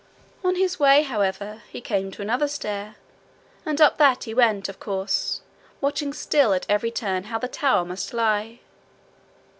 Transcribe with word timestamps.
On 0.43 0.55
his 0.55 0.79
way, 0.79 1.03
however, 1.03 1.61
he 1.69 1.79
came 1.79 2.09
to 2.09 2.23
another 2.23 2.47
stair, 2.47 2.95
and 3.67 3.79
up 3.79 3.97
that 3.99 4.23
he 4.23 4.33
went, 4.33 4.67
of 4.67 4.79
course, 4.79 5.41
watching 5.79 6.11
still 6.11 6.53
at 6.53 6.65
every 6.67 6.89
turn 6.89 7.25
how 7.25 7.37
the 7.37 7.47
tower 7.47 7.85
must 7.85 8.11
lie. 8.11 8.61